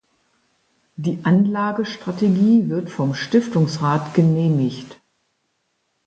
[0.95, 4.99] Die Anlagestrategie wird vom Stiftungsrat genehmigt.